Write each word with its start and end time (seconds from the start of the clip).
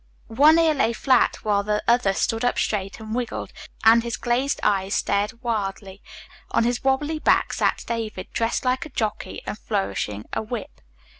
One 0.29 0.57
ear 0.57 0.73
lay 0.73 0.93
flat, 0.93 1.35
while 1.45 1.61
the 1.61 1.83
other 1.87 2.13
stood 2.13 2.43
up 2.43 2.57
straight 2.57 2.99
and 2.99 3.13
wiggled, 3.13 3.53
and 3.83 4.01
his 4.01 4.17
glazed 4.17 4.59
eyes 4.63 4.95
stared 4.95 5.43
wildly. 5.43 6.01
On 6.49 6.63
his 6.63 6.83
wobbly 6.83 7.19
back 7.19 7.53
sat 7.53 7.83
David, 7.85 8.31
dressed 8.33 8.65
like 8.65 8.83
a 8.83 8.89
jockey 8.89 9.43
and 9.45 9.59
flourishing 9.59 10.25
a 10.33 10.41
whip. 10.41 10.81